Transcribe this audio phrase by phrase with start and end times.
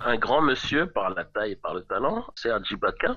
[0.00, 3.14] un grand monsieur par la taille et par le talent, Serge Ibaka,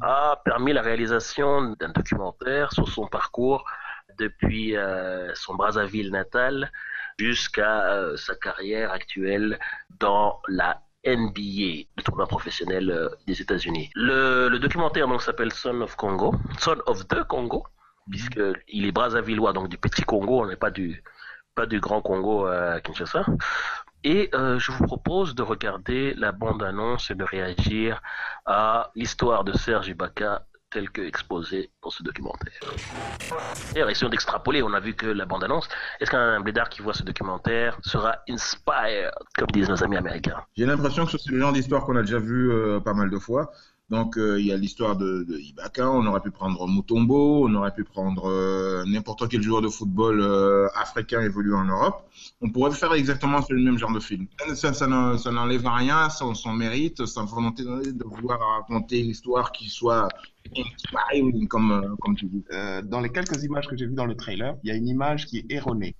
[0.00, 3.64] a permis la réalisation d'un documentaire sur son parcours
[4.18, 6.70] depuis euh, son Brazzaville natal
[7.18, 9.58] jusqu'à euh, sa carrière actuelle
[10.00, 13.90] dans la NBA, le tournoi professionnel euh, des États-Unis.
[13.94, 17.64] Le, le, documentaire donc s'appelle Son of Congo, Son of the Congo,
[18.10, 21.02] puisque il est brazzavillois, donc du petit Congo, on n'est pas du
[21.54, 23.24] pas du grand Congo à Kinshasa.
[24.04, 28.00] Et euh, je vous propose de regarder la bande-annonce et de réagir
[28.46, 32.60] à l'histoire de Serge Ibaka telle que exposée dans ce documentaire.
[33.74, 35.68] Et essayons d'extrapoler, on a vu que la bande-annonce,
[36.00, 40.42] est-ce qu'un blédard qui voit ce documentaire sera inspired, comme disent nos amis américains?
[40.56, 43.18] J'ai l'impression que c'est le genre d'histoire qu'on a déjà vu euh, pas mal de
[43.18, 43.50] fois.
[43.90, 47.54] Donc euh, il y a l'histoire de, de, Ibaka, on aurait pu prendre Mutombo, on
[47.54, 52.06] aurait pu prendre euh, n'importe quel joueur de football euh, africain évolué en Europe.
[52.42, 54.26] On pourrait faire exactement le même genre de film.
[54.54, 59.70] Ça, ça n'enlève rien, son, son mérite, sa volonté de vouloir raconter une histoire qui
[59.70, 60.08] soit
[60.54, 62.44] inspiring, comme, comme tu dis.
[62.84, 65.26] dans les quelques images que j'ai vues dans le trailer, il y a une image
[65.26, 65.96] qui est erronée.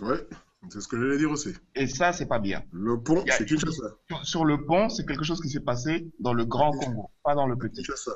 [0.00, 0.26] Ouais.
[0.70, 1.50] C'est ce que j'allais dire aussi.
[1.74, 2.62] Et ça, c'est pas bien.
[2.72, 3.96] Le pont, c'est Kinshasa.
[4.08, 7.34] Sur, sur le pont, c'est quelque chose qui s'est passé dans le Grand Congo, pas
[7.34, 7.82] dans le petit.
[7.82, 8.12] Kinshasa.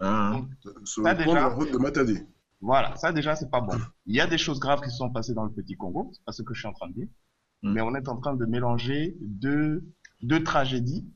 [0.00, 0.40] Ah,
[0.84, 2.18] sur le pont de la route de Matadi.
[2.60, 3.78] Voilà, ça déjà, c'est pas bon.
[4.06, 6.24] Il y a des choses graves qui se sont passées dans le petit Congo, c'est
[6.24, 7.08] pas ce que je suis en train de dire.
[7.62, 7.72] Mm.
[7.72, 9.82] Mais on est en train de mélanger deux,
[10.22, 11.06] deux tragédies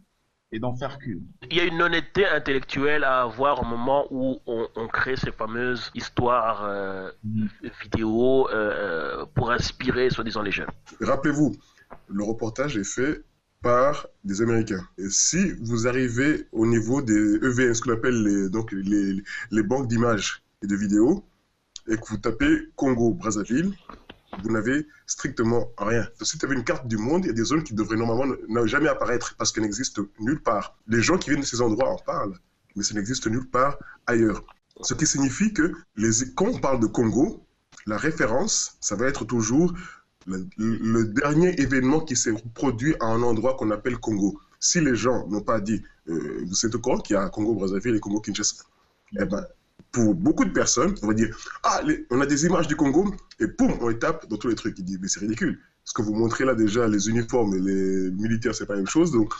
[0.52, 1.26] et d'en faire qu'une.
[1.50, 5.32] Il y a une honnêteté intellectuelle à avoir au moment où on, on crée ces
[5.32, 7.46] fameuses histoires euh, mmh.
[7.82, 9.03] vidéo euh,
[9.54, 10.70] inspirer, soi-disant, les jeunes.
[11.00, 11.56] Rappelez-vous,
[12.08, 13.22] le reportage est fait
[13.62, 14.86] par des Américains.
[14.98, 19.88] Et si vous arrivez au niveau des EVN, ce qu'on appelle les, donc les, banques
[19.88, 21.24] d'images et de vidéos,
[21.88, 23.74] et que vous tapez Congo-Brazzaville,
[24.42, 26.06] vous n'avez strictement rien.
[26.20, 28.34] Si tu avais une carte du monde, il y a des zones qui devraient normalement
[28.48, 30.76] ne jamais apparaître parce qu'elles n'existent nulle part.
[30.86, 32.38] Les gens qui viennent de ces endroits en parlent,
[32.76, 34.44] mais ça n'existe nulle part ailleurs.
[34.82, 37.46] Ce qui signifie que les, quand on parle de Congo,
[37.86, 39.74] la référence, ça va être toujours
[40.26, 44.40] le, le dernier événement qui s'est produit à un endroit qu'on appelle Congo.
[44.58, 47.96] Si les gens n'ont pas dit, euh, vous êtes au courant qu'il y a Congo-Brazzaville
[47.96, 48.64] et Congo-Kinshasa,
[49.20, 49.44] eh ben,
[49.92, 53.14] pour beaucoup de personnes, on va dire Ah, les, on a des images du Congo,
[53.38, 54.78] et poum, on les tape dans tous les trucs.
[54.78, 55.60] Ils disent Mais c'est ridicule.
[55.84, 58.88] Ce que vous montrez là déjà, les uniformes et les militaires, c'est pas la même
[58.88, 59.12] chose.
[59.12, 59.32] Donc,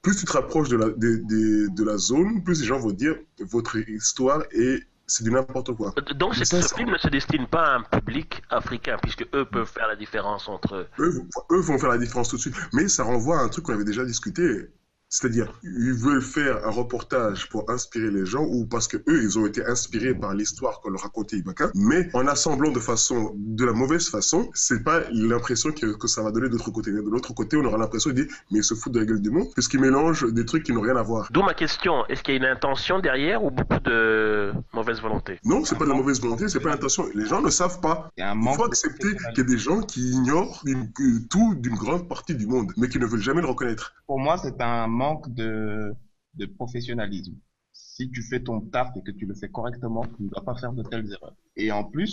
[0.00, 2.92] plus tu te rapproches de la, de, de, de la zone, plus les gens vont
[2.92, 4.82] dire Votre histoire est.
[5.14, 5.92] C'est du n'importe quoi.
[6.16, 9.86] Donc, ce film ne se destine pas à un public africain, puisque eux peuvent faire
[9.86, 10.86] la différence entre.
[10.98, 12.56] Eux, eux vont faire la différence tout de suite.
[12.72, 14.70] Mais ça renvoie à un truc qu'on avait déjà discuté
[15.12, 19.38] c'est-à-dire, ils veulent faire un reportage pour inspirer les gens ou parce que eux, ils
[19.38, 23.66] ont été inspirés par l'histoire qu'on leur racontait Ibaka, mais en assemblant de façon, de
[23.66, 26.92] la mauvaise façon, c'est pas l'impression que, que, ça va donner de l'autre côté.
[26.92, 29.20] De l'autre côté, on aura l'impression de dire, mais ils se foutent de la gueule
[29.20, 31.28] du monde, parce qu'ils mélangent des trucs qui n'ont rien à voir.
[31.30, 35.40] D'où ma question, est-ce qu'il y a une intention derrière ou beaucoup de mauvaise volonté?
[35.44, 37.04] Non, c'est pas de la mauvaise volonté, c'est pas l'intention.
[37.14, 38.08] Les gens ne savent pas.
[38.16, 40.90] Il, il faut accepter qu'il y a des gens qui ignorent une,
[41.28, 43.92] tout d'une grande partie du monde, mais qui ne veulent jamais le reconnaître.
[44.06, 45.92] Pour moi, c'est un manque de,
[46.40, 47.36] de professionnalisme.
[47.74, 50.56] Si tu fais ton taf et que tu le fais correctement, tu ne dois pas
[50.62, 51.36] faire de telles erreurs.
[51.62, 52.12] Et en plus,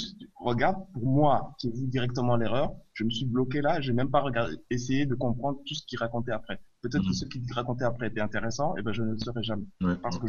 [0.50, 4.12] regarde, pour moi, qui ai vu directement l'erreur, je me suis bloqué là, j'ai même
[4.16, 6.58] pas regardé, essayé de comprendre tout ce qu'il racontait après.
[6.82, 7.10] Peut-être mmh.
[7.10, 9.68] que ce qu'il racontait après était intéressant, et ben je ne le saurais jamais.
[9.82, 9.98] Ouais.
[10.02, 10.28] Parce que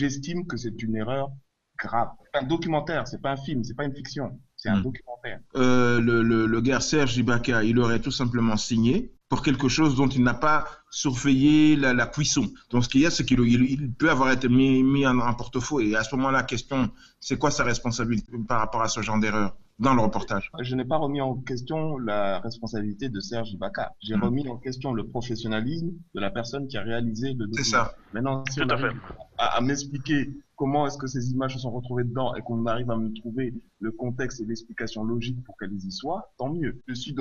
[0.00, 1.26] j'estime que c'est une erreur
[1.82, 2.10] grave.
[2.32, 4.88] C'est un documentaire, c'est pas un film, c'est pas une fiction, c'est un mmh.
[4.88, 5.40] documentaire.
[5.56, 8.94] Euh, le, le, le gars Serge Ibaka, il aurait tout simplement signé
[9.30, 12.50] pour quelque chose dont il n'a pas surveillé la, la, cuisson.
[12.70, 15.32] Donc, ce qu'il y a, c'est qu'il il peut avoir été mis, mis en, en
[15.34, 15.78] porte-faux.
[15.78, 19.20] Et à ce moment-là, la question, c'est quoi sa responsabilité par rapport à ce genre
[19.20, 20.50] d'erreur dans le reportage?
[20.60, 23.94] Je n'ai pas remis en question la responsabilité de Serge Ibaka.
[24.00, 24.24] J'ai mmh.
[24.24, 27.54] remis en question le professionnalisme de la personne qui a réalisé le document.
[27.54, 27.94] C'est ça.
[28.12, 29.00] Maintenant, si on arrive
[29.38, 32.90] à, à m'expliquer comment est-ce que ces images se sont retrouvées dedans et qu'on arrive
[32.90, 36.82] à me trouver le contexte et l'explication logique pour qu'elles y soient, tant mieux.
[36.88, 37.14] Je suis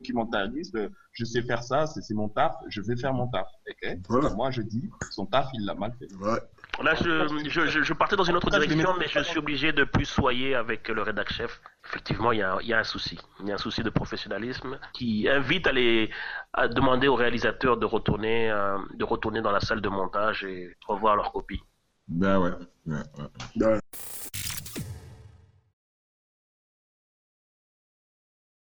[0.00, 0.78] documentariste,
[1.12, 3.46] je sais faire ça, c'est mon taf, je vais faire mon taf.
[3.70, 4.30] Okay voilà.
[4.30, 6.12] Moi, je dis, son taf, il l'a mal fait.
[6.16, 6.38] Ouais.
[6.82, 10.04] Là, je, je, je, partais dans une autre direction, mais je suis obligé de plus
[10.04, 11.60] soyer avec le rédac chef.
[11.86, 13.18] Effectivement, il y, a, il y, a, un souci.
[13.40, 16.10] Il y a un souci de professionnalisme qui invite à, les,
[16.52, 20.76] à demander aux réalisateurs de retourner, euh, de retourner dans la salle de montage et
[20.86, 21.62] revoir leur copie.
[22.08, 22.52] Ben ouais.
[22.86, 23.26] ouais, ouais.
[23.56, 23.80] Ben.